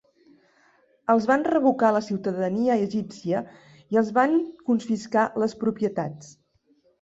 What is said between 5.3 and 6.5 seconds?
les propietats.